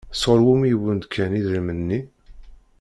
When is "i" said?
0.71-0.75